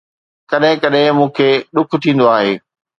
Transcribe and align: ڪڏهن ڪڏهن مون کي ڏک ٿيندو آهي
ڪڏهن 0.49 0.75
ڪڏهن 0.83 1.11
مون 1.17 1.29
کي 1.37 1.49
ڏک 1.73 1.87
ٿيندو 2.03 2.25
آهي 2.37 2.53